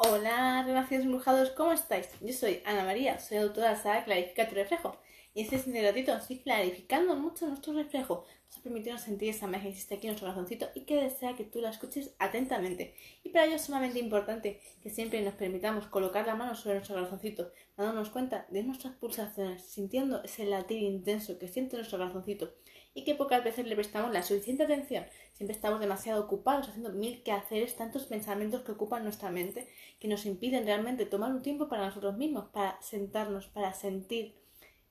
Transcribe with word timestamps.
Hola, 0.00 0.62
renacidos 0.64 1.04
embrujados, 1.06 1.50
¿cómo 1.50 1.72
estáis? 1.72 2.08
Yo 2.20 2.32
soy 2.32 2.62
Ana 2.64 2.84
María, 2.84 3.18
soy 3.18 3.38
autora 3.38 3.70
de 3.70 3.74
la 3.74 3.82
saga 3.82 4.04
Clarifica 4.04 4.44
reflejo. 4.44 4.96
Y 5.34 5.42
este 5.42 5.58
siguiente 5.58 5.88
ratito 5.88 6.12
estoy 6.14 6.38
clarificando 6.38 7.14
mucho 7.14 7.46
nuestro 7.46 7.72
reflejo. 7.72 8.24
Vamos 8.24 8.58
a 8.58 8.62
permitirnos 8.62 9.02
sentir 9.02 9.28
esa 9.28 9.46
magia 9.46 9.64
que 9.64 9.68
existe 9.70 9.94
aquí 9.94 10.06
en 10.06 10.12
nuestro 10.12 10.26
corazoncito 10.26 10.68
y 10.74 10.80
que 10.80 10.96
desea 10.96 11.36
que 11.36 11.44
tú 11.44 11.60
la 11.60 11.70
escuches 11.70 12.14
atentamente. 12.18 12.94
Y 13.22 13.28
para 13.28 13.44
ello 13.44 13.56
es 13.56 13.62
sumamente 13.62 13.98
importante 13.98 14.60
que 14.82 14.90
siempre 14.90 15.20
nos 15.22 15.34
permitamos 15.34 15.86
colocar 15.86 16.26
la 16.26 16.34
mano 16.34 16.54
sobre 16.54 16.76
nuestro 16.76 16.96
corazoncito, 16.96 17.52
dándonos 17.76 18.10
cuenta 18.10 18.46
de 18.50 18.62
nuestras 18.62 18.94
pulsaciones, 18.96 19.62
sintiendo 19.62 20.24
ese 20.24 20.46
latir 20.46 20.82
intenso 20.82 21.38
que 21.38 21.46
siente 21.46 21.76
nuestro 21.76 21.98
corazoncito 21.98 22.54
y 22.94 23.04
que 23.04 23.14
pocas 23.14 23.44
veces 23.44 23.66
le 23.66 23.76
prestamos 23.76 24.12
la 24.12 24.22
suficiente 24.22 24.64
atención. 24.64 25.04
Siempre 25.34 25.54
estamos 25.54 25.78
demasiado 25.78 26.24
ocupados 26.24 26.68
haciendo 26.68 26.90
mil 26.90 27.22
quehaceres, 27.22 27.76
tantos 27.76 28.06
pensamientos 28.06 28.62
que 28.62 28.72
ocupan 28.72 29.04
nuestra 29.04 29.30
mente, 29.30 29.68
que 30.00 30.08
nos 30.08 30.26
impiden 30.26 30.64
realmente 30.64 31.06
tomar 31.06 31.30
un 31.30 31.42
tiempo 31.42 31.68
para 31.68 31.86
nosotros 31.86 32.16
mismos, 32.16 32.46
para 32.48 32.80
sentarnos, 32.82 33.46
para 33.46 33.72
sentir 33.72 34.34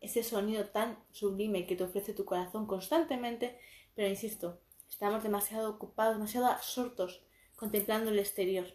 ese 0.02 0.24
sonido 0.24 0.66
tan 0.66 0.98
sublime 1.12 1.66
que 1.66 1.76
te 1.76 1.84
ofrece 1.84 2.14
tu 2.14 2.26
corazón 2.26 2.68
constantemente, 2.68 3.60
pero 3.96 4.08
insisto, 4.08 4.60
estamos 4.90 5.24
demasiado 5.24 5.70
ocupados, 5.70 6.16
demasiado 6.16 6.48
absortos 6.48 7.22
contemplando 7.56 8.12
el 8.12 8.20
exterior, 8.20 8.68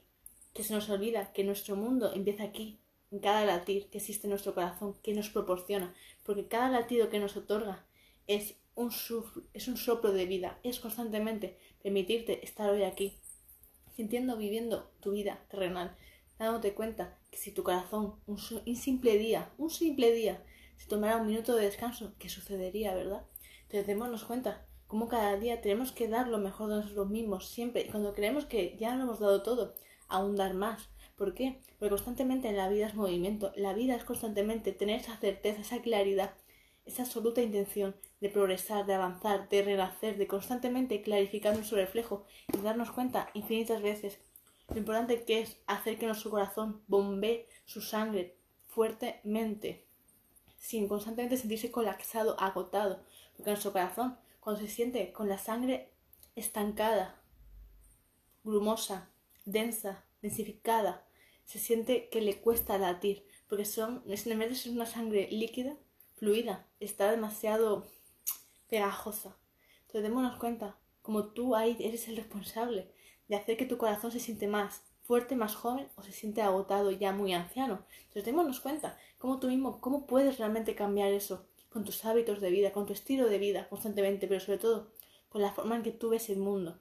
que 0.52 0.64
se 0.64 0.74
nos 0.74 0.90
olvida 0.90 1.32
que 1.32 1.44
nuestro 1.44 1.76
mundo 1.76 2.12
empieza 2.14 2.44
aquí, 2.44 2.78
en 3.10 3.20
cada 3.20 3.44
latir 3.44 3.88
que 3.90 3.98
existe 3.98 4.26
en 4.26 4.30
nuestro 4.30 4.54
corazón, 4.54 4.96
que 5.02 5.14
nos 5.14 5.30
proporciona, 5.30 5.94
porque 6.24 6.48
cada 6.48 6.68
latido 6.68 7.08
que 7.10 7.20
nos 7.20 7.36
otorga 7.36 7.84
es 8.26 8.56
un, 8.74 8.90
soplo 8.90 10.12
de 10.12 10.26
vida, 10.26 10.58
es 10.62 10.80
constantemente 10.80 11.58
permitirte 11.82 12.44
estar 12.44 12.70
hoy 12.70 12.84
aquí, 12.84 13.18
sintiendo, 13.94 14.36
viviendo 14.36 14.90
tu 15.00 15.12
vida 15.12 15.44
terrenal, 15.50 15.96
dándote 16.38 16.74
cuenta 16.74 17.18
que 17.30 17.38
si 17.38 17.52
tu 17.52 17.62
corazón, 17.62 18.16
un 18.26 18.38
simple 18.76 19.18
día, 19.18 19.52
un 19.58 19.70
simple 19.70 20.12
día, 20.12 20.42
se 20.76 20.88
tomara 20.88 21.16
un 21.16 21.26
minuto 21.26 21.56
de 21.56 21.64
descanso, 21.64 22.14
¿qué 22.18 22.28
sucedería, 22.28 22.94
verdad? 22.94 23.24
Entonces 23.62 23.86
démonos 23.86 24.24
cuenta 24.24 24.66
cómo 24.86 25.08
cada 25.08 25.36
día 25.36 25.60
tenemos 25.60 25.92
que 25.92 26.08
dar 26.08 26.28
lo 26.28 26.38
mejor 26.38 26.68
de 26.68 26.76
nosotros 26.76 27.08
mismos, 27.08 27.48
siempre, 27.48 27.82
y 27.82 27.90
cuando 27.90 28.14
creemos 28.14 28.46
que 28.46 28.76
ya 28.78 28.94
lo 28.94 29.04
hemos 29.04 29.20
dado 29.20 29.42
todo, 29.42 29.74
aún 30.08 30.36
dar 30.36 30.54
más. 30.54 30.90
¿Por 31.16 31.34
qué? 31.34 31.60
Porque 31.78 31.90
constantemente 31.90 32.48
en 32.48 32.56
la 32.56 32.68
vida 32.68 32.86
es 32.86 32.94
movimiento, 32.94 33.52
la 33.56 33.74
vida 33.74 33.94
es 33.94 34.04
constantemente 34.04 34.72
tener 34.72 35.00
esa 35.00 35.16
certeza, 35.16 35.60
esa 35.60 35.80
claridad, 35.80 36.34
esa 36.84 37.02
absoluta 37.02 37.42
intención 37.42 37.94
de 38.20 38.28
progresar, 38.28 38.86
de 38.86 38.94
avanzar, 38.94 39.48
de 39.48 39.62
renacer, 39.62 40.18
de 40.18 40.26
constantemente 40.26 41.02
clarificar 41.02 41.54
nuestro 41.54 41.78
reflejo 41.78 42.24
y 42.52 42.58
darnos 42.58 42.90
cuenta 42.90 43.30
infinitas 43.34 43.82
veces 43.82 44.18
lo 44.68 44.78
importante 44.78 45.24
que 45.24 45.40
es 45.40 45.58
hacer 45.66 45.98
que 45.98 46.06
nuestro 46.06 46.30
corazón 46.30 46.82
bombee 46.86 47.46
su 47.66 47.80
sangre 47.80 48.36
fuertemente, 48.68 49.86
sin 50.62 50.86
constantemente 50.86 51.36
sentirse 51.36 51.72
colapsado, 51.72 52.38
agotado, 52.38 53.04
porque 53.36 53.50
nuestro 53.50 53.72
corazón, 53.72 54.16
cuando 54.38 54.62
se 54.62 54.68
siente 54.68 55.12
con 55.12 55.28
la 55.28 55.36
sangre 55.36 55.90
estancada, 56.36 57.20
grumosa, 58.44 59.10
densa, 59.44 60.04
densificada, 60.22 61.04
se 61.44 61.58
siente 61.58 62.08
que 62.10 62.20
le 62.20 62.40
cuesta 62.40 62.78
latir, 62.78 63.26
porque 63.48 63.64
son, 63.64 64.04
en 64.06 64.38
vez 64.38 64.50
de 64.50 64.54
ser 64.54 64.72
una 64.72 64.86
sangre 64.86 65.28
líquida, 65.32 65.76
fluida, 66.14 66.68
está 66.78 67.10
demasiado 67.10 67.88
pegajosa. 68.68 69.36
Entonces 69.80 70.04
démonos 70.04 70.38
cuenta, 70.38 70.78
como 71.02 71.32
tú 71.32 71.56
ahí 71.56 71.76
eres 71.80 72.06
el 72.06 72.16
responsable 72.16 72.94
de 73.26 73.34
hacer 73.34 73.56
que 73.56 73.66
tu 73.66 73.78
corazón 73.78 74.12
se 74.12 74.20
siente 74.20 74.46
más 74.46 74.84
fuerte, 75.12 75.36
más 75.36 75.54
joven 75.54 75.88
o 75.96 76.02
se 76.02 76.10
siente 76.10 76.40
agotado 76.40 76.90
ya 76.90 77.12
muy 77.12 77.34
anciano. 77.34 77.84
Entonces 77.98 78.24
démonos 78.24 78.60
cuenta, 78.60 78.96
cómo 79.18 79.38
tú 79.38 79.48
mismo, 79.48 79.78
cómo 79.78 80.06
puedes 80.06 80.38
realmente 80.38 80.74
cambiar 80.74 81.12
eso 81.12 81.44
con 81.68 81.84
tus 81.84 82.06
hábitos 82.06 82.40
de 82.40 82.48
vida, 82.48 82.72
con 82.72 82.86
tu 82.86 82.94
estilo 82.94 83.28
de 83.28 83.36
vida 83.36 83.68
constantemente, 83.68 84.26
pero 84.26 84.40
sobre 84.40 84.56
todo 84.56 84.90
con 85.28 85.42
la 85.42 85.52
forma 85.52 85.76
en 85.76 85.82
que 85.82 85.90
tú 85.90 86.08
ves 86.08 86.30
el 86.30 86.38
mundo. 86.38 86.78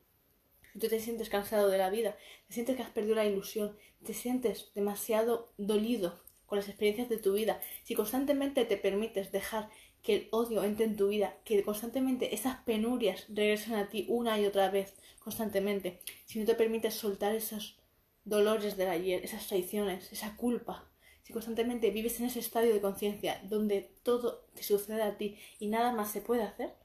Si 0.72 0.80
tú 0.80 0.88
te 0.88 1.02
sientes 1.02 1.28
cansado 1.28 1.68
de 1.68 1.78
la 1.78 1.90
vida, 1.90 2.16
te 2.47 2.53
sientes 2.53 2.78
que 2.78 2.84
has 2.84 2.90
perdido 2.91 3.16
la 3.16 3.25
ilusión, 3.25 3.75
te 4.02 4.14
sientes 4.14 4.72
demasiado 4.75 5.52
dolido 5.58 6.22
con 6.46 6.58
las 6.58 6.70
experiencias 6.70 7.09
de 7.09 7.18
tu 7.18 7.34
vida, 7.34 7.59
si 7.84 7.96
constantemente 7.96 8.64
te 8.64 8.78
permites 8.78 9.34
dejar 9.34 9.70
que 10.03 10.16
el 10.16 10.28
odio 10.31 10.64
entre 10.64 10.86
en 10.86 10.96
tu 10.96 11.09
vida, 11.09 11.36
que 11.44 11.62
constantemente 11.64 12.34
esas 12.34 12.62
penurias 12.64 13.25
regresen 13.28 13.74
a 13.74 13.90
ti 13.90 14.06
una 14.08 14.40
y 14.40 14.46
otra 14.46 14.72
vez, 14.72 14.94
constantemente, 15.20 16.00
si 16.25 16.40
no 16.40 16.46
te 16.46 16.56
permites 16.56 16.94
soltar 16.94 17.36
esos 17.36 17.81
dolores 18.24 18.78
del 18.78 18.90
ayer, 18.90 19.24
esas 19.24 19.48
traiciones, 19.48 20.12
esa 20.12 20.36
culpa, 20.36 20.92
si 21.24 21.34
constantemente 21.34 21.92
vives 21.92 22.20
en 22.20 22.26
ese 22.26 22.40
estadio 22.40 22.74
de 22.74 22.82
conciencia 22.82 23.42
donde 23.44 23.94
todo 24.04 24.46
te 24.54 24.64
sucede 24.64 25.04
a 25.04 25.18
ti 25.18 25.38
y 25.59 25.68
nada 25.68 25.92
más 25.94 26.12
se 26.12 26.22
puede 26.22 26.44
hacer, 26.44 26.76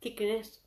¿qué 0.00 0.14
crees? 0.14 0.62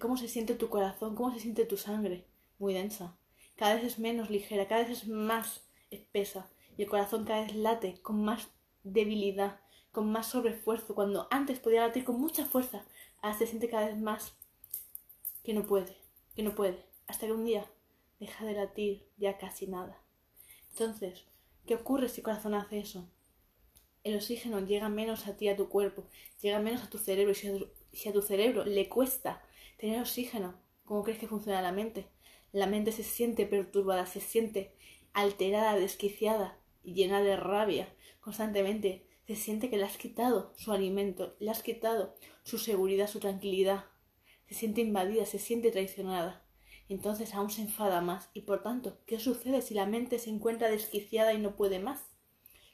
¿Cómo 0.00 0.16
se 0.16 0.28
siente 0.28 0.54
tu 0.54 0.68
corazón? 0.68 1.14
¿Cómo 1.14 1.32
se 1.32 1.40
siente 1.40 1.64
tu 1.64 1.76
sangre? 1.76 2.26
Muy 2.58 2.74
densa. 2.74 3.16
Cada 3.56 3.74
vez 3.76 3.84
es 3.84 3.98
menos 3.98 4.30
ligera, 4.30 4.68
cada 4.68 4.82
vez 4.82 4.90
es 4.90 5.08
más 5.08 5.62
espesa 5.90 6.50
y 6.76 6.82
el 6.82 6.88
corazón 6.88 7.24
cada 7.24 7.42
vez 7.42 7.54
late 7.54 8.00
con 8.02 8.24
más 8.24 8.48
debilidad, 8.82 9.60
con 9.92 10.10
más 10.10 10.26
sobreesfuerzo, 10.26 10.94
cuando 10.94 11.28
antes 11.30 11.60
podía 11.60 11.86
latir 11.86 12.04
con 12.04 12.20
mucha 12.20 12.46
fuerza, 12.46 12.84
ahora 13.20 13.38
se 13.38 13.46
siente 13.46 13.68
cada 13.68 13.86
vez 13.86 13.98
más 13.98 14.34
que 15.44 15.54
no 15.54 15.66
puede, 15.66 15.96
que 16.34 16.42
no 16.42 16.54
puede, 16.54 16.84
hasta 17.06 17.26
que 17.26 17.32
un 17.32 17.44
día 17.44 17.70
deja 18.22 18.46
de 18.46 18.52
latir 18.52 19.04
ya 19.16 19.36
casi 19.36 19.66
nada. 19.66 20.00
Entonces, 20.70 21.26
¿qué 21.66 21.74
ocurre 21.74 22.08
si 22.08 22.20
el 22.20 22.24
corazón 22.24 22.54
hace 22.54 22.78
eso? 22.78 23.10
El 24.04 24.14
oxígeno 24.14 24.60
llega 24.60 24.88
menos 24.88 25.26
a 25.26 25.36
ti, 25.36 25.48
a 25.48 25.56
tu 25.56 25.68
cuerpo, 25.68 26.06
llega 26.40 26.60
menos 26.60 26.84
a 26.84 26.88
tu 26.88 26.98
cerebro, 26.98 27.32
y 27.32 27.34
si 27.34 28.08
a 28.08 28.12
tu, 28.12 28.22
cerebro 28.22 28.64
le 28.64 28.88
cuesta 28.88 29.42
tener 29.76 30.00
oxígeno, 30.00 30.54
¿cómo 30.84 31.02
crees 31.02 31.18
que 31.18 31.26
funciona 31.26 31.62
la 31.62 31.72
mente? 31.72 32.06
La 32.52 32.68
mente 32.68 32.92
se 32.92 33.02
siente 33.02 33.44
perturbada, 33.44 34.06
se 34.06 34.20
siente 34.20 34.76
alterada, 35.12 35.74
desquiciada, 35.74 36.60
llena 36.84 37.22
de 37.22 37.36
rabia 37.36 37.92
constantemente, 38.20 39.04
se 39.26 39.34
siente 39.34 39.68
que 39.68 39.78
le 39.78 39.84
has 39.84 39.96
quitado 39.96 40.52
su 40.56 40.70
alimento, 40.70 41.34
le 41.40 41.50
has 41.50 41.64
quitado 41.64 42.14
su 42.44 42.58
seguridad, 42.58 43.08
su 43.08 43.18
tranquilidad, 43.18 43.86
se 44.46 44.54
siente 44.54 44.80
invadida, 44.80 45.26
se 45.26 45.40
siente 45.40 45.72
traicionada. 45.72 46.41
Entonces 46.92 47.32
aún 47.32 47.48
se 47.48 47.62
enfada 47.62 48.02
más 48.02 48.28
y 48.34 48.42
por 48.42 48.62
tanto, 48.62 48.98
¿qué 49.06 49.18
sucede 49.18 49.62
si 49.62 49.72
la 49.72 49.86
mente 49.86 50.18
se 50.18 50.28
encuentra 50.28 50.68
desquiciada 50.68 51.32
y 51.32 51.38
no 51.38 51.56
puede 51.56 51.78
más? 51.78 52.04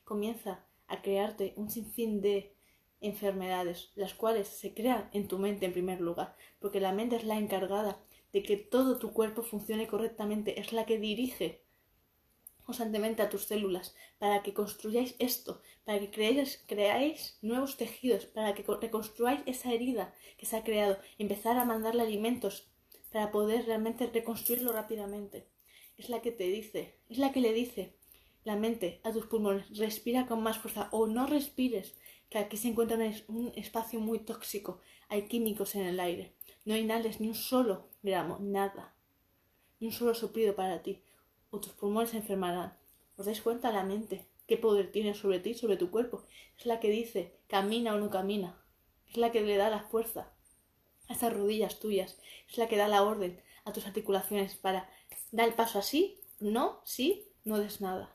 Comienza 0.03 0.67
a 0.89 1.03
crearte 1.03 1.55
un 1.55 1.71
sinfín 1.71 2.21
de 2.21 2.53
enfermedades, 3.01 3.93
las 3.95 4.15
cuales 4.15 4.49
se 4.49 4.75
crean 4.75 5.09
en 5.13 5.29
tu 5.29 5.39
mente 5.39 5.67
en 5.67 5.73
primer 5.73 6.01
lugar, 6.01 6.35
porque 6.59 6.81
la 6.81 6.91
mente 6.91 7.15
es 7.15 7.23
la 7.23 7.39
encargada 7.39 8.01
de 8.33 8.43
que 8.43 8.57
todo 8.57 8.99
tu 8.99 9.13
cuerpo 9.13 9.45
funcione 9.45 9.87
correctamente, 9.87 10.59
es 10.59 10.73
la 10.73 10.85
que 10.85 10.99
dirige 10.99 11.63
constantemente 12.65 13.23
a 13.23 13.31
tus 13.31 13.45
células, 13.45 13.95
para 14.19 14.43
que 14.43 14.53
construyáis 14.53 15.15
esto, 15.21 15.63
para 15.85 16.01
que 16.01 16.11
creáis, 16.11 16.65
creáis 16.67 17.39
nuevos 17.41 17.77
tejidos, 17.77 18.27
para 18.27 18.53
que 18.55 18.65
reconstruyáis 18.65 19.43
esa 19.47 19.73
herida 19.73 20.13
que 20.37 20.45
se 20.45 20.57
ha 20.57 20.65
creado, 20.65 20.99
empezar 21.19 21.57
a 21.57 21.65
mandarle 21.65 22.03
alimentos 22.03 22.69
para 23.13 23.31
poder 23.31 23.67
realmente 23.67 24.07
reconstruirlo 24.07 24.73
rápidamente. 24.73 25.47
Es 25.97 26.09
la 26.09 26.23
que 26.23 26.33
te 26.33 26.45
dice, 26.45 26.95
es 27.09 27.19
la 27.19 27.33
que 27.33 27.41
le 27.41 27.53
dice 27.53 27.95
la 28.45 28.57
mente 28.57 29.01
a 29.05 29.13
tus 29.13 29.27
pulmones, 29.27 29.77
respira 29.77 30.27
con 30.27 30.43
más 30.43 30.59
fuerza 30.59 30.89
o 30.93 31.07
no 31.07 31.27
respires, 31.27 31.95
que 32.31 32.39
aquí 32.39 32.57
se 32.57 32.69
encuentra 32.69 32.99
un 33.29 33.53
espacio 33.57 34.01
muy 34.01 34.21
tóxico, 34.21 34.81
hay 35.09 35.29
químicos 35.29 35.75
en 35.75 35.83
el 35.83 36.01
aire, 36.01 36.35
no 36.65 36.77
inhales 36.77 37.21
ni 37.21 37.29
un 37.29 37.35
solo 37.35 37.89
gramo, 38.03 38.39
nada, 38.41 38.95
ni 39.81 39.89
un 39.89 39.93
solo 39.93 40.15
soplido 40.15 40.55
para 40.55 40.83
ti, 40.83 41.03
o 41.51 41.61
tus 41.61 41.73
pulmones 41.73 42.11
se 42.11 42.19
enfermarán. 42.19 42.77
¿Os 43.17 43.27
dais 43.27 43.41
cuenta 43.43 43.73
la 43.73 43.85
mente? 43.85 44.27
¿Qué 44.47 44.57
poder 44.57 44.93
tiene 44.93 45.15
sobre 45.15 45.41
ti, 45.41 45.55
sobre 45.55 45.77
tu 45.77 45.91
cuerpo? 45.91 46.25
Es 46.57 46.67
la 46.67 46.79
que 46.79 46.91
dice 46.91 47.35
camina 47.49 47.95
o 47.95 47.99
no 47.99 48.11
camina. 48.11 48.63
Es 49.07 49.17
la 49.17 49.33
que 49.33 49.41
le 49.41 49.57
da 49.57 49.71
la 49.71 49.81
fuerza 49.81 50.33
a 51.09 51.31
rodillas 51.31 51.81
tuyas. 51.81 52.19
Es 52.49 52.59
la 52.59 52.69
que 52.69 52.77
da 52.77 52.89
la 52.89 53.03
orden 53.03 53.43
a 53.65 53.73
tus 53.73 53.87
articulaciones 53.87 54.55
para 54.57 54.89
dar 55.33 55.49
el 55.49 55.55
paso 55.55 55.79
así, 55.79 56.21
no, 56.41 56.81
sí, 56.85 57.29
no 57.45 57.59
des 57.59 57.81
nada. 57.81 58.15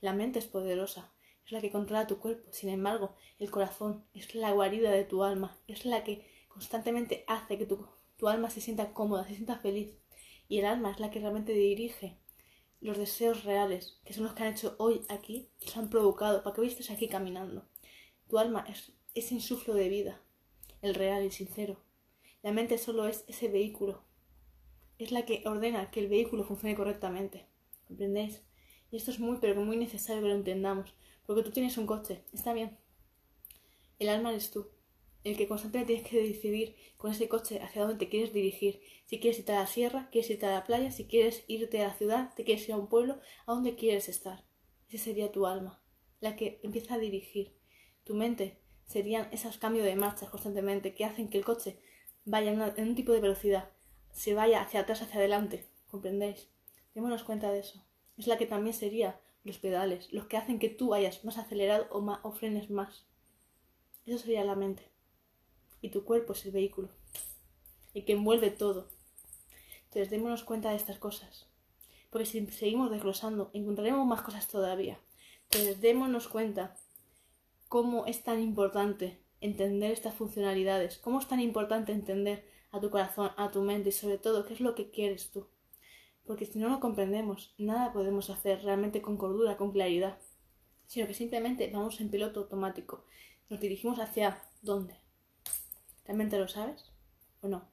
La 0.00 0.12
mente 0.12 0.38
es 0.38 0.46
poderosa, 0.46 1.12
es 1.46 1.52
la 1.52 1.60
que 1.60 1.70
controla 1.70 2.06
tu 2.06 2.18
cuerpo. 2.18 2.50
Sin 2.52 2.68
embargo, 2.68 3.14
el 3.38 3.50
corazón 3.50 4.04
es 4.14 4.34
la 4.34 4.52
guarida 4.52 4.90
de 4.90 5.04
tu 5.04 5.24
alma, 5.24 5.58
es 5.66 5.84
la 5.84 6.04
que 6.04 6.28
constantemente 6.48 7.24
hace 7.28 7.58
que 7.58 7.66
tu, 7.66 7.86
tu 8.16 8.28
alma 8.28 8.50
se 8.50 8.60
sienta 8.60 8.92
cómoda, 8.92 9.26
se 9.26 9.34
sienta 9.34 9.58
feliz. 9.58 9.96
Y 10.48 10.58
el 10.58 10.66
alma 10.66 10.90
es 10.90 11.00
la 11.00 11.10
que 11.10 11.20
realmente 11.20 11.52
dirige 11.52 12.18
los 12.80 12.98
deseos 12.98 13.44
reales, 13.44 14.00
que 14.04 14.12
son 14.12 14.24
los 14.24 14.34
que 14.34 14.42
han 14.42 14.52
hecho 14.52 14.74
hoy 14.78 15.02
aquí, 15.08 15.48
los 15.64 15.76
han 15.76 15.88
provocado 15.88 16.42
para 16.42 16.54
que 16.54 16.60
hoy 16.62 16.66
estés 16.66 16.90
aquí 16.90 17.08
caminando. 17.08 17.64
Tu 18.28 18.38
alma 18.38 18.64
es 18.68 18.92
ese 19.14 19.34
insuflo 19.34 19.74
de 19.74 19.88
vida, 19.88 20.20
el 20.82 20.94
real, 20.94 21.24
y 21.24 21.30
sincero. 21.30 21.78
La 22.42 22.50
mente 22.50 22.76
solo 22.76 23.06
es 23.06 23.24
ese 23.28 23.48
vehículo. 23.48 24.02
Es 24.98 25.12
la 25.12 25.24
que 25.24 25.42
ordena 25.46 25.90
que 25.90 26.00
el 26.00 26.08
vehículo 26.08 26.42
funcione 26.44 26.74
correctamente. 26.74 27.46
¿Comprendéis? 27.86 28.42
Y 28.90 28.96
esto 28.96 29.12
es 29.12 29.20
muy, 29.20 29.38
pero 29.40 29.64
muy 29.64 29.76
necesario 29.76 30.22
que 30.22 30.28
lo 30.28 30.34
entendamos. 30.34 30.92
Porque 31.24 31.42
tú 31.42 31.52
tienes 31.52 31.78
un 31.78 31.86
coche, 31.86 32.22
está 32.32 32.52
bien. 32.52 32.76
El 34.00 34.08
alma 34.08 34.30
eres 34.30 34.50
tú. 34.50 34.68
El 35.22 35.36
que 35.36 35.46
constantemente 35.46 35.94
tienes 35.94 36.10
que 36.10 36.20
decidir 36.20 36.74
con 36.96 37.12
ese 37.12 37.28
coche 37.28 37.60
hacia 37.62 37.82
dónde 37.82 38.04
te 38.04 38.10
quieres 38.10 38.32
dirigir. 38.32 38.80
Si 39.06 39.20
quieres 39.20 39.38
irte 39.38 39.52
a 39.52 39.60
la 39.60 39.66
sierra, 39.68 40.08
quieres 40.10 40.30
irte 40.30 40.46
a 40.46 40.50
la 40.50 40.64
playa, 40.64 40.90
si 40.90 41.04
quieres 41.04 41.44
irte 41.46 41.80
a 41.80 41.88
la 41.88 41.94
ciudad, 41.94 42.34
te 42.34 42.42
quieres 42.42 42.68
ir 42.68 42.74
a 42.74 42.78
un 42.78 42.88
pueblo, 42.88 43.20
a 43.46 43.52
dónde 43.52 43.76
quieres 43.76 44.08
estar. 44.08 44.44
Ese 44.88 44.98
sería 44.98 45.30
tu 45.30 45.46
alma, 45.46 45.80
la 46.20 46.34
que 46.34 46.58
empieza 46.64 46.94
a 46.94 46.98
dirigir. 46.98 47.54
Tu 48.02 48.14
mente 48.14 48.58
serían 48.84 49.28
esos 49.30 49.58
cambios 49.58 49.86
de 49.86 49.94
marcha 49.94 50.28
constantemente 50.28 50.92
que 50.92 51.04
hacen 51.04 51.28
que 51.28 51.38
el 51.38 51.44
coche 51.44 51.78
vaya 52.24 52.52
en, 52.52 52.88
un 52.88 52.94
tipo 52.94 53.12
de 53.12 53.20
velocidad, 53.20 53.70
se 54.12 54.34
vaya 54.34 54.62
hacia 54.62 54.80
atrás, 54.80 55.02
hacia 55.02 55.18
adelante. 55.18 55.66
¿Comprendéis? 55.90 56.48
Démonos 56.94 57.24
cuenta 57.24 57.50
de 57.50 57.60
eso. 57.60 57.84
Es 58.16 58.26
la 58.26 58.38
que 58.38 58.46
también 58.46 58.74
sería 58.74 59.20
los 59.44 59.58
pedales, 59.58 60.12
los 60.12 60.26
que 60.26 60.36
hacen 60.36 60.58
que 60.58 60.68
tú 60.68 60.88
vayas 60.88 61.24
más 61.24 61.38
acelerado 61.38 61.86
o, 61.90 62.00
más, 62.00 62.20
o 62.22 62.32
frenes 62.32 62.70
más. 62.70 63.06
Eso 64.06 64.18
sería 64.18 64.44
la 64.44 64.54
mente. 64.54 64.88
Y 65.80 65.90
tu 65.90 66.04
cuerpo 66.04 66.32
es 66.32 66.44
el 66.46 66.52
vehículo. 66.52 66.88
El 67.94 68.04
que 68.04 68.12
envuelve 68.12 68.50
todo. 68.50 68.88
Entonces 69.84 70.10
démonos 70.10 70.44
cuenta 70.44 70.70
de 70.70 70.76
estas 70.76 70.98
cosas. 70.98 71.46
Porque 72.10 72.26
si 72.26 72.46
seguimos 72.48 72.90
desglosando, 72.90 73.50
encontraremos 73.52 74.06
más 74.06 74.22
cosas 74.22 74.48
todavía. 74.48 74.98
Entonces 75.44 75.80
démonos 75.80 76.28
cuenta 76.28 76.76
cómo 77.68 78.06
es 78.06 78.22
tan 78.22 78.40
importante 78.40 79.21
entender 79.42 79.90
estas 79.90 80.14
funcionalidades, 80.14 80.98
cómo 80.98 81.18
es 81.18 81.28
tan 81.28 81.40
importante 81.40 81.92
entender 81.92 82.48
a 82.70 82.80
tu 82.80 82.88
corazón, 82.88 83.30
a 83.36 83.50
tu 83.50 83.60
mente 83.60 83.90
y 83.90 83.92
sobre 83.92 84.16
todo 84.16 84.46
qué 84.46 84.54
es 84.54 84.60
lo 84.60 84.74
que 84.74 84.90
quieres 84.90 85.30
tú. 85.30 85.48
Porque 86.24 86.46
si 86.46 86.58
no 86.58 86.68
lo 86.68 86.80
comprendemos, 86.80 87.54
nada 87.58 87.92
podemos 87.92 88.30
hacer 88.30 88.62
realmente 88.62 89.02
con 89.02 89.16
cordura, 89.16 89.56
con 89.56 89.72
claridad, 89.72 90.18
sino 90.86 91.06
que 91.06 91.14
simplemente 91.14 91.70
vamos 91.72 92.00
en 92.00 92.10
piloto 92.10 92.40
automático. 92.40 93.04
Nos 93.50 93.60
dirigimos 93.60 93.98
hacia 93.98 94.40
dónde. 94.62 94.96
¿Realmente 96.04 96.38
lo 96.38 96.48
sabes 96.48 96.92
o 97.40 97.48
no? 97.48 97.68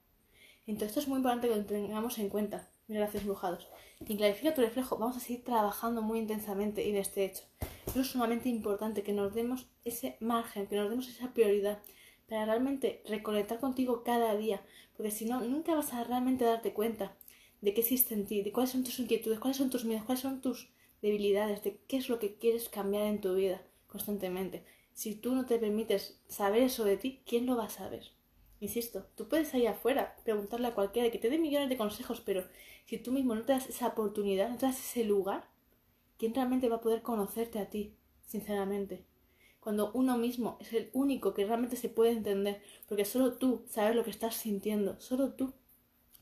Entonces 0.66 0.90
esto 0.90 1.00
es 1.02 1.08
muy 1.08 1.18
importante 1.18 1.48
que 1.48 1.56
lo 1.56 1.66
tengamos 1.66 2.18
en 2.18 2.30
cuenta, 2.30 2.69
mis 2.90 2.98
gracias 2.98 3.22
embrujados. 3.22 3.68
Y 4.06 4.18
clarifica 4.18 4.54
tu 4.54 4.62
reflejo, 4.62 4.98
vamos 4.98 5.16
a 5.16 5.20
seguir 5.20 5.44
trabajando 5.44 6.02
muy 6.02 6.20
intensamente 6.20 6.90
en 6.90 6.98
este 6.98 7.24
hecho. 7.24 7.44
es 7.96 8.08
sumamente 8.08 8.50
importante 8.50 9.04
que 9.04 9.14
nos 9.14 9.34
demos 9.34 9.68
ese 9.86 10.18
margen, 10.20 10.68
que 10.68 10.76
nos 10.76 10.90
demos 10.90 11.08
esa 11.08 11.32
prioridad 11.34 11.80
para 12.28 12.46
realmente 12.46 13.04
reconectar 13.08 13.60
contigo 13.60 14.04
cada 14.04 14.36
día, 14.36 14.62
porque 14.98 15.12
si 15.12 15.26
no, 15.26 15.42
nunca 15.42 15.76
vas 15.76 15.94
a 15.94 16.04
realmente 16.04 16.46
darte 16.46 16.74
cuenta 16.74 17.16
de 17.62 17.74
qué 17.74 17.82
existe 17.82 18.14
en 18.14 18.26
ti, 18.26 18.42
de 18.42 18.52
cuáles 18.52 18.72
son 18.72 18.84
tus 18.84 19.00
inquietudes, 19.00 19.40
cuáles 19.40 19.58
son 19.58 19.70
tus 19.70 19.86
miedos, 19.86 20.06
cuáles 20.06 20.22
son 20.22 20.42
tus 20.42 20.70
debilidades, 21.02 21.64
de 21.64 21.80
qué 21.88 21.98
es 21.98 22.10
lo 22.10 22.20
que 22.20 22.36
quieres 22.36 22.70
cambiar 22.70 23.04
en 23.04 23.22
tu 23.22 23.36
vida 23.36 23.62
constantemente. 23.88 24.64
Si 24.94 25.16
tú 25.16 25.36
no 25.36 25.46
te 25.46 25.60
permites 25.60 26.20
saber 26.28 26.64
eso 26.64 26.86
de 26.86 26.98
ti, 26.98 27.22
¿quién 27.26 27.46
lo 27.46 27.56
va 27.56 27.66
a 27.66 27.70
saber? 27.70 28.12
Insisto, 28.62 29.06
tú 29.16 29.30
puedes 29.30 29.54
ir 29.54 29.68
afuera, 29.68 30.18
preguntarle 30.24 30.68
a 30.68 30.76
cualquiera 30.76 31.10
que 31.10 31.18
te 31.18 31.30
dé 31.30 31.38
millones 31.38 31.70
de 31.70 31.78
consejos, 31.78 32.22
pero 32.22 32.44
si 32.86 32.98
tú 32.98 33.12
mismo 33.12 33.34
no 33.34 33.44
te 33.44 33.54
das 33.54 33.70
esa 33.70 33.88
oportunidad, 33.88 34.50
no 34.50 34.58
te 34.58 34.66
das 34.66 34.80
ese 34.80 35.06
lugar, 35.06 35.48
¿quién 36.18 36.34
realmente 36.34 36.68
va 36.68 36.78
a 36.78 36.82
poder 36.82 37.02
conocerte 37.02 37.60
a 37.60 37.70
ti, 37.70 37.96
sinceramente? 38.28 39.06
Cuando 39.62 39.92
uno 39.94 40.18
mismo 40.18 40.58
es 40.60 40.74
el 40.74 40.90
único 40.94 41.34
que 41.34 41.46
realmente 41.46 41.78
se 41.78 41.90
puede 41.90 42.12
entender, 42.12 42.62
porque 42.88 43.06
solo 43.06 43.34
tú 43.34 43.64
sabes 43.70 43.96
lo 43.96 44.04
que 44.04 44.10
estás 44.10 44.36
sintiendo, 44.36 45.00
solo 45.00 45.34
tú. 45.34 45.54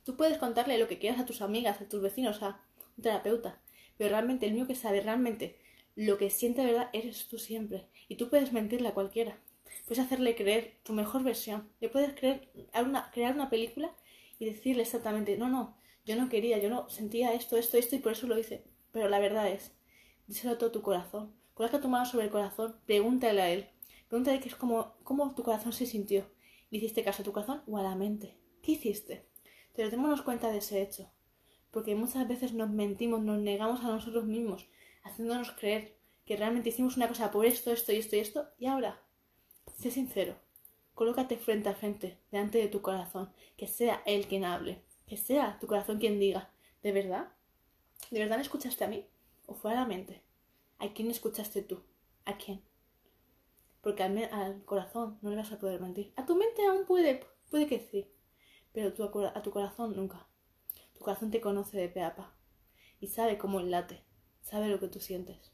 Tú 0.03 0.15
puedes 0.15 0.37
contarle 0.37 0.77
lo 0.77 0.87
que 0.87 0.99
quieras 0.99 1.19
a 1.19 1.25
tus 1.25 1.41
amigas, 1.41 1.81
a 1.81 1.89
tus 1.89 2.01
vecinos, 2.01 2.41
a 2.43 2.61
un 2.97 3.03
terapeuta, 3.03 3.61
pero 3.97 4.11
realmente 4.11 4.45
el 4.45 4.53
único 4.53 4.67
que 4.67 4.75
sabe 4.75 5.01
realmente 5.01 5.57
lo 5.95 6.17
que 6.19 6.29
siente 6.29 6.61
de 6.61 6.67
verdad 6.67 6.89
eres 6.93 7.27
tú 7.27 7.39
siempre, 7.39 7.87
y 8.07 8.15
tú 8.15 8.29
puedes 8.29 8.53
mentirle 8.53 8.89
a 8.89 8.93
cualquiera. 8.93 9.39
Puedes 9.85 10.03
hacerle 10.03 10.35
creer 10.35 10.79
tu 10.83 10.93
mejor 10.93 11.23
versión. 11.23 11.69
Le 11.79 11.89
puedes 11.89 12.13
creer, 12.13 12.49
una, 12.85 13.11
crear 13.11 13.33
una 13.33 13.49
película 13.49 13.95
y 14.39 14.45
decirle 14.45 14.83
exactamente, 14.83 15.37
no, 15.37 15.49
no, 15.49 15.77
yo 16.05 16.15
no 16.15 16.29
quería, 16.29 16.57
yo 16.59 16.69
no 16.69 16.89
sentía 16.89 17.33
esto, 17.33 17.57
esto, 17.57 17.77
esto 17.77 17.95
y 17.95 17.99
por 17.99 18.13
eso 18.13 18.27
lo 18.27 18.37
hice. 18.37 18.63
Pero 18.91 19.09
la 19.09 19.19
verdad 19.19 19.49
es, 19.49 19.73
díselo 20.27 20.57
todo 20.57 20.71
tu 20.71 20.81
corazón. 20.81 21.33
Coloca 21.53 21.81
tu 21.81 21.89
mano 21.89 22.05
sobre 22.05 22.25
el 22.25 22.31
corazón, 22.31 22.79
pregúntale 22.85 23.41
a 23.41 23.49
él. 23.49 23.69
Pregúntale 24.07 24.39
qué 24.39 24.49
es 24.49 24.55
como, 24.55 24.95
cómo 25.03 25.35
tu 25.35 25.43
corazón 25.43 25.73
se 25.73 25.85
sintió. 25.85 26.29
¿Le 26.69 26.77
hiciste 26.77 27.03
caso 27.03 27.21
a 27.21 27.25
tu 27.25 27.33
corazón 27.33 27.63
o 27.67 27.77
a 27.77 27.83
la 27.83 27.95
mente? 27.95 28.37
¿Qué 28.61 28.73
hiciste? 28.73 29.27
Pero 29.75 29.89
démonos 29.89 30.21
cuenta 30.21 30.51
de 30.51 30.59
ese 30.59 30.81
hecho. 30.81 31.11
Porque 31.71 31.95
muchas 31.95 32.27
veces 32.27 32.53
nos 32.53 32.69
mentimos, 32.69 33.21
nos 33.21 33.39
negamos 33.39 33.81
a 33.81 33.87
nosotros 33.87 34.25
mismos, 34.25 34.67
haciéndonos 35.03 35.51
creer 35.51 35.97
que 36.25 36.35
realmente 36.35 36.69
hicimos 36.69 36.97
una 36.97 37.07
cosa 37.07 37.31
por 37.31 37.45
esto, 37.45 37.71
esto 37.71 37.91
y 37.91 37.97
esto 37.97 38.15
y 38.15 38.19
esto, 38.19 38.49
y 38.57 38.67
ahora 38.67 39.01
Sé 39.77 39.91
sincero. 39.91 40.35
Colócate 40.95 41.37
frente 41.37 41.69
a 41.69 41.75
frente, 41.75 42.17
delante 42.31 42.57
de 42.57 42.67
tu 42.67 42.81
corazón. 42.81 43.31
Que 43.57 43.67
sea 43.67 44.01
él 44.07 44.27
quien 44.27 44.43
hable. 44.43 44.81
Que 45.05 45.17
sea 45.17 45.59
tu 45.59 45.67
corazón 45.67 45.99
quien 45.99 46.19
diga. 46.19 46.51
¿De 46.81 46.91
verdad? 46.91 47.31
¿De 48.09 48.19
verdad 48.19 48.37
me 48.37 48.41
escuchaste 48.41 48.83
a 48.83 48.87
mí? 48.87 49.05
¿O 49.45 49.53
fue 49.53 49.71
a 49.71 49.75
la 49.75 49.85
mente? 49.85 50.23
¿A 50.79 50.93
quién 50.93 51.11
escuchaste 51.11 51.61
tú? 51.61 51.83
¿A 52.25 52.37
quién? 52.37 52.63
Porque 53.81 54.01
al, 54.01 54.65
corazón 54.65 55.19
no 55.21 55.29
le 55.29 55.35
vas 55.35 55.51
a 55.51 55.59
poder 55.59 55.79
mentir. 55.79 56.11
A 56.15 56.25
tu 56.25 56.35
mente 56.35 56.65
aún 56.65 56.85
puede, 56.85 57.23
puede 57.51 57.67
que 57.67 57.79
sí. 57.79 58.11
Pero 58.73 58.87
a 59.27 59.41
tu 59.43 59.51
corazón 59.51 59.95
nunca. 59.95 60.27
Tu 60.93 61.03
corazón 61.03 61.29
te 61.29 61.39
conoce 61.39 61.77
de 61.77 61.89
pe 61.89 62.01
a 62.01 62.15
pa. 62.15 62.35
Y 62.99 63.09
sabe 63.09 63.37
cómo 63.37 63.59
late. 63.59 64.03
Sabe 64.41 64.69
lo 64.69 64.79
que 64.79 64.87
tú 64.87 64.99
sientes. 64.99 65.51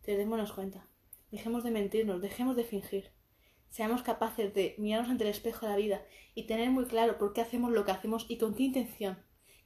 Te 0.00 0.16
démonos 0.16 0.52
cuenta. 0.52 0.88
Dejemos 1.30 1.62
de 1.62 1.70
mentirnos, 1.70 2.20
dejemos 2.20 2.56
de 2.56 2.64
fingir 2.64 3.21
seamos 3.72 4.02
capaces 4.02 4.52
de 4.52 4.74
mirarnos 4.76 5.10
ante 5.10 5.24
el 5.24 5.30
espejo 5.30 5.64
de 5.64 5.72
la 5.72 5.78
vida 5.78 6.02
y 6.34 6.42
tener 6.42 6.68
muy 6.70 6.84
claro 6.84 7.16
por 7.16 7.32
qué 7.32 7.40
hacemos 7.40 7.72
lo 7.72 7.86
que 7.86 7.90
hacemos 7.90 8.26
y 8.28 8.36
con 8.36 8.54
qué 8.54 8.64
intención, 8.64 9.18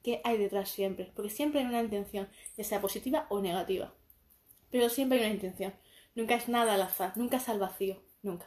qué 0.05 0.20
hay 0.23 0.38
detrás 0.38 0.69
siempre, 0.69 1.12
porque 1.17 1.31
siempre 1.31 1.61
hay 1.61 1.67
una 1.67 1.82
intención, 1.82 2.29
ya 2.56 2.62
sea 2.62 2.81
positiva 2.81 3.26
o 3.31 3.41
negativa. 3.41 3.93
Pero 4.70 4.88
siempre 4.91 5.19
hay 5.19 5.25
una 5.25 5.35
intención, 5.35 5.75
nunca 6.14 6.37
es 6.37 6.49
nada 6.49 6.75
al 6.75 6.82
azar, 6.82 7.14
nunca 7.17 7.38
es 7.38 7.49
al 7.49 7.58
vacío, 7.58 8.00
nunca. 8.23 8.47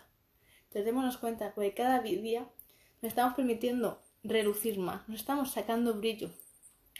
Entonces 0.59 0.85
démonos 0.85 1.17
cuenta, 1.17 1.53
porque 1.53 1.73
cada 1.73 1.99
día 1.99 2.49
nos 3.01 3.09
estamos 3.09 3.33
permitiendo 3.33 4.01
reducir 4.23 4.79
más, 4.79 5.09
nos 5.09 5.19
estamos 5.19 5.51
sacando 5.51 5.95
brillo, 5.95 6.29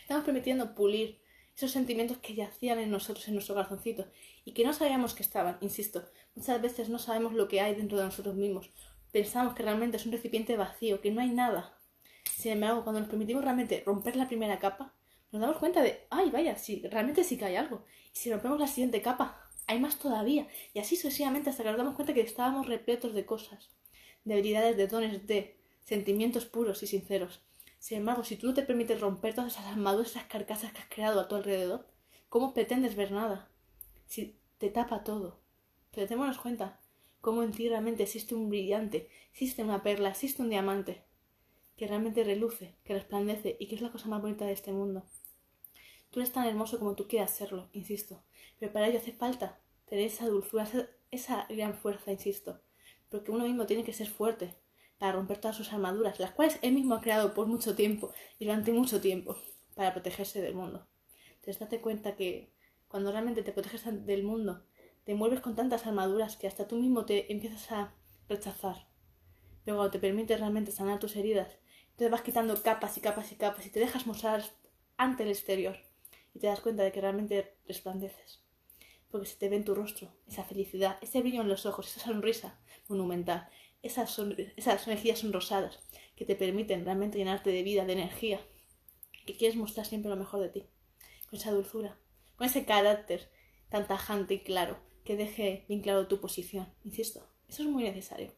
estamos 0.02 0.26
permitiendo 0.26 0.76
pulir 0.76 1.19
esos 1.60 1.72
sentimientos 1.72 2.20
que 2.20 2.36
yacían 2.36 2.80
en 2.80 2.90
nosotros, 2.90 3.28
en 3.28 3.34
nuestro 3.34 3.54
corazoncito, 3.54 4.08
y 4.46 4.54
que 4.54 4.64
no 4.64 4.72
sabíamos 4.72 5.14
que 5.14 5.24
estaban, 5.24 5.58
insisto, 5.60 6.06
muchas 6.34 6.62
veces 6.62 6.88
no 6.88 7.00
sabemos 7.00 7.34
lo 7.34 7.50
que 7.50 7.60
hay 7.60 7.76
dentro 7.76 7.98
de 7.98 8.06
nosotros 8.06 8.36
mismos. 8.36 8.70
Pensamos 9.12 9.56
que 9.56 9.64
realmente 9.64 9.98
es 9.98 10.06
un 10.06 10.14
recipiente 10.14 10.56
vacío, 10.56 11.02
que 11.02 11.12
no 11.12 11.20
hay 11.20 11.32
nada. 11.32 11.78
Sin 12.24 12.54
embargo, 12.54 12.86
cuando 12.86 13.02
nos 13.02 13.10
permitimos 13.10 13.44
realmente 13.44 13.84
romper 13.86 14.16
la 14.16 14.30
primera 14.30 14.58
capa, 14.58 14.94
nos 15.34 15.42
damos 15.42 15.58
cuenta 15.58 15.82
de, 15.82 16.08
ay, 16.10 16.30
vaya, 16.30 16.56
sí, 16.56 16.82
realmente 16.90 17.26
sí 17.26 17.38
que 17.38 17.44
hay 17.44 17.58
algo. 17.58 17.84
Y 18.06 18.18
si 18.18 18.32
rompemos 18.32 18.58
la 18.58 18.68
siguiente 18.68 19.02
capa, 19.02 19.42
hay 19.68 19.82
más 19.82 20.00
todavía. 20.00 20.48
Y 20.74 20.80
así 20.80 20.96
sucesivamente 20.96 21.50
hasta 21.50 21.64
que 21.64 21.70
nos 21.70 21.78
damos 21.78 21.96
cuenta 21.96 22.14
que 22.14 22.22
estábamos 22.22 22.68
repletos 22.68 23.14
de 23.14 23.26
cosas, 23.26 23.70
de 24.24 24.34
habilidades, 24.34 24.78
de 24.78 24.88
dones, 24.88 25.28
de 25.28 25.58
sentimientos 25.84 26.46
puros 26.46 26.82
y 26.84 26.88
sinceros. 26.88 27.42
Sin 27.80 28.00
embargo, 28.00 28.24
si 28.24 28.36
tú 28.36 28.48
no 28.48 28.54
te 28.54 28.64
permites 28.64 29.00
romper 29.00 29.34
todas 29.34 29.54
esas 29.54 29.66
armaduras, 29.66 30.12
esas 30.12 30.26
carcasas 30.26 30.74
que 30.74 30.80
has 30.80 30.90
creado 30.90 31.20
a 31.20 31.28
tu 31.28 31.36
alrededor, 31.36 31.88
¿cómo 32.28 32.54
pretendes 32.54 32.96
ver 32.96 33.12
nada? 33.12 33.50
Si 34.06 34.38
te 34.58 34.70
tapa 34.70 35.04
todo. 35.04 35.40
Pero 35.92 36.06
démonos 36.06 36.38
cuenta 36.38 36.80
cómo 37.22 37.42
en 37.42 37.52
ti 37.52 37.70
realmente 37.70 38.04
existe 38.04 38.36
un 38.36 38.50
brillante, 38.50 39.10
existe 39.32 39.64
una 39.64 39.82
perla, 39.82 40.10
existe 40.10 40.42
un 40.42 40.50
diamante 40.50 41.04
que 41.78 41.88
realmente 41.88 42.26
reluce, 42.26 42.76
que 42.84 42.94
resplandece 42.94 43.56
y 43.58 43.68
que 43.68 43.76
es 43.76 43.82
la 43.82 43.92
cosa 43.92 44.10
más 44.10 44.22
bonita 44.22 44.46
de 44.46 44.52
este 44.52 44.74
mundo. 44.74 45.06
Tú 46.10 46.20
eres 46.20 46.34
tan 46.34 46.46
hermoso 46.46 46.78
como 46.78 46.96
tú 46.96 47.08
quieras 47.08 47.32
serlo, 47.32 47.70
insisto, 47.72 48.22
pero 48.60 48.74
para 48.74 48.88
ello 48.88 48.98
hace 48.98 49.14
falta 49.14 49.62
tener 49.86 50.06
esa 50.06 50.28
dulzura, 50.28 50.68
esa 51.12 51.46
gran 51.48 51.74
fuerza, 51.76 52.12
insisto, 52.12 52.60
porque 53.10 53.32
uno 53.32 53.46
mismo 53.46 53.66
tiene 53.66 53.86
que 53.86 53.94
ser 53.94 54.10
fuerte, 54.10 54.56
para 55.00 55.14
romper 55.14 55.40
todas 55.40 55.56
sus 55.58 55.74
armaduras, 55.74 56.20
las 56.20 56.32
cuales 56.32 56.60
él 56.62 56.74
mismo 56.74 56.94
ha 56.94 57.02
creado 57.02 57.34
por 57.34 57.48
mucho 57.48 57.76
tiempo 57.76 58.14
y 58.38 58.46
durante 58.46 58.72
mucho 58.72 59.02
tiempo 59.02 59.38
para 59.74 59.94
protegerse 59.94 60.42
del 60.42 60.54
mundo. 60.54 60.86
Entonces 61.36 61.60
date 61.60 61.82
cuenta 61.82 62.16
que 62.16 62.54
cuando 62.90 63.12
realmente 63.12 63.42
te 63.42 63.54
proteges 63.54 63.84
del 64.06 64.24
mundo, 64.24 64.66
te 65.06 65.14
envuelves 65.14 65.40
con 65.40 65.56
tantas 65.56 65.88
armaduras 65.88 66.36
que 66.36 66.48
hasta 66.48 66.68
tú 66.68 66.76
mismo 66.76 67.06
te 67.06 67.32
empiezas 67.32 67.72
a 67.72 67.96
rechazar. 68.28 68.88
Pero 69.64 69.78
cuando 69.78 69.92
te 69.92 70.00
permites 70.00 70.40
realmente 70.40 70.72
sanar 70.72 71.00
tus 71.00 71.16
heridas, 71.16 71.58
te 71.96 72.10
vas 72.10 72.22
quitando 72.22 72.62
capas 72.62 72.98
y 72.98 73.02
capas 73.02 73.32
y 73.32 73.36
capas 73.36 73.66
y 73.66 73.70
te 73.70 73.80
dejas 73.80 74.06
mostrar 74.06 74.44
ante 74.98 75.24
el 75.24 75.30
exterior 75.30 75.78
y 76.34 76.40
te 76.40 76.48
das 76.48 76.60
cuenta 76.60 76.84
de 76.84 76.92
que 76.92 77.02
realmente 77.02 77.56
resplandeces. 77.68 78.44
Porque 79.10 79.28
se 79.28 79.38
te 79.38 79.50
ve 79.50 79.56
en 79.56 79.66
tu 79.66 79.74
rostro 79.74 80.14
esa 80.28 80.44
felicidad, 80.44 80.98
ese 81.02 81.22
brillo 81.22 81.42
en 81.42 81.50
los 81.50 81.66
ojos, 81.66 81.88
esa 81.88 82.06
sonrisa 82.06 82.60
monumental, 82.88 83.50
esas, 83.82 84.18
esas 84.56 84.88
energías 84.88 85.20
son 85.20 85.34
rosadas 85.34 85.80
que 86.16 86.26
te 86.26 86.36
permiten 86.36 86.86
realmente 86.86 87.18
llenarte 87.18 87.50
de 87.50 87.64
vida, 87.64 87.86
de 87.86 87.94
energía, 87.94 88.42
que 89.26 89.38
quieres 89.38 89.58
mostrar 89.58 89.86
siempre 89.86 90.10
lo 90.10 90.18
mejor 90.18 90.42
de 90.42 90.50
ti, 90.50 90.66
con 91.30 91.40
esa 91.40 91.52
dulzura, 91.52 91.98
con 92.36 92.48
ese 92.48 92.66
carácter 92.66 93.30
tan 93.70 93.88
tajante 93.88 94.34
y 94.34 94.40
claro, 94.40 94.80
que 95.06 95.16
deje 95.16 95.66
bien 95.68 95.82
claro 95.82 96.08
tu 96.08 96.20
posición. 96.20 96.74
Insisto, 96.84 97.28
eso 97.48 97.64
es 97.64 97.70
muy 97.70 97.84
necesario. 97.84 98.34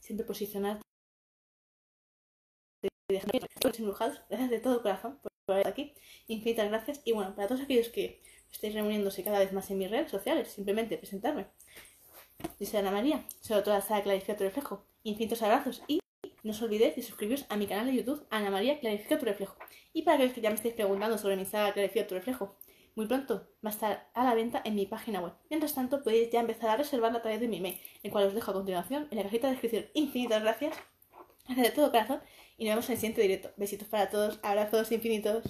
Siempre 0.00 0.26
posicionarte. 0.26 0.82
Gracias 3.08 4.50
de 4.50 4.60
todo 4.60 4.82
corazón 4.82 5.18
por 5.18 5.30
estar 5.40 5.66
aquí. 5.66 5.94
Infinitas 6.26 6.68
gracias. 6.68 7.00
Y 7.04 7.12
bueno, 7.12 7.34
para 7.34 7.48
todos 7.48 7.60
aquellos 7.60 7.88
que 7.88 8.22
estáis 8.50 8.74
reuniéndose 8.74 9.22
cada 9.22 9.38
vez 9.38 9.52
más 9.52 9.70
en 9.70 9.78
mis 9.78 9.90
redes 9.90 10.10
sociales, 10.10 10.48
simplemente 10.48 10.96
presentarme. 10.96 11.46
Soy 12.58 12.80
Ana 12.80 12.90
María, 12.90 13.24
soy 13.40 13.56
autora 13.56 13.80
de 13.80 14.02
Clarifica 14.02 14.36
tu 14.36 14.44
reflejo. 14.44 14.84
Infinitos 15.02 15.42
abrazos 15.42 15.82
y 15.86 16.00
no 16.42 16.52
os 16.52 16.62
olvidéis 16.62 16.96
de 16.96 17.02
suscribiros 17.02 17.46
a 17.48 17.56
mi 17.56 17.66
canal 17.66 17.86
de 17.86 17.94
YouTube, 17.94 18.26
Ana 18.30 18.50
María 18.50 18.80
Clarifica 18.80 19.18
tu 19.18 19.24
reflejo. 19.24 19.56
Y 19.92 20.02
para 20.02 20.16
aquellos 20.16 20.34
que 20.34 20.40
ya 20.40 20.50
me 20.50 20.56
estáis 20.56 20.74
preguntando 20.74 21.18
sobre 21.18 21.36
mi 21.36 21.44
saga 21.44 21.72
Clarifica 21.72 22.06
tu 22.06 22.14
reflejo, 22.14 22.56
muy 22.94 23.06
pronto 23.06 23.46
va 23.64 23.70
a 23.70 23.72
estar 23.72 24.10
a 24.14 24.24
la 24.24 24.34
venta 24.34 24.62
en 24.64 24.74
mi 24.74 24.86
página 24.86 25.20
web. 25.20 25.34
Mientras 25.50 25.74
tanto, 25.74 26.02
podéis 26.02 26.30
ya 26.30 26.40
empezar 26.40 26.70
a 26.70 26.76
reservarla 26.76 27.18
a 27.18 27.22
través 27.22 27.40
de 27.40 27.48
mi 27.48 27.58
email, 27.58 27.78
el 28.02 28.10
cual 28.10 28.26
os 28.26 28.34
dejo 28.34 28.50
a 28.50 28.54
continuación 28.54 29.06
en 29.10 29.18
la 29.18 29.24
cajita 29.24 29.46
de 29.46 29.52
descripción. 29.52 29.86
Infinitas 29.94 30.42
gracias. 30.42 30.76
Gracias 31.46 31.66
de 31.68 31.72
todo 31.72 31.90
corazón 31.90 32.20
y 32.58 32.64
nos 32.64 32.72
vemos 32.72 32.86
en 32.86 32.92
el 32.92 32.98
siguiente 32.98 33.22
directo. 33.22 33.50
Besitos 33.56 33.88
para 33.88 34.10
todos, 34.10 34.40
abrazos 34.42 34.90
infinitos. 34.92 35.44